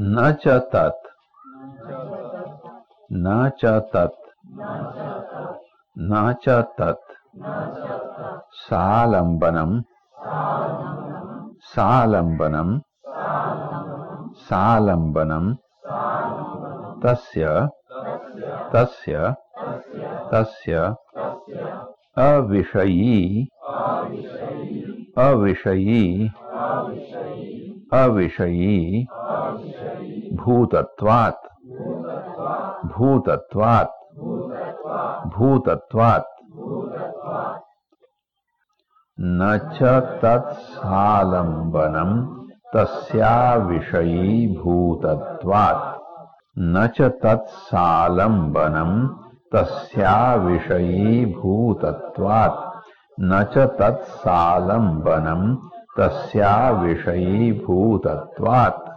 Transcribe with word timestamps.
न 0.00 0.32
च 0.32 0.48
तत् 0.48 1.06
न 3.12 3.50
च 3.50 3.64
तत् 3.64 4.24
न 5.98 6.32
च 6.32 6.48
तत् 6.48 7.10
सालम्बनम् 8.68 9.82
सालम्बनम् 11.74 12.80
सालम्बनम् 14.48 15.54
तस्य. 17.04 17.68
तस्य. 18.72 19.34
तस्य. 20.32 20.94
अविषयी. 22.18 23.48
अविषयी. 25.18 26.28
अविषयी. 27.92 29.06
भूतत्वात्। 30.44 31.46
भूतत्वात्। 32.86 34.18
भूतत्वात्। 35.38 36.26
न 39.20 39.70
च 39.74 39.78
तत्सालम्बनम् 40.22 42.26
भूतत्वात्। 44.62 46.00
न 46.58 46.86
च 46.86 47.00
तत्सालम्बनम् 47.00 49.08
तस्याविषयी 49.52 51.26
भूतत्वात्। 51.26 52.80
न 53.20 53.44
च 53.44 53.58
तत्सालम्बनम् 53.58 55.56
तस्याविषयी 56.00 57.52
भूतत्वात् 57.52 58.93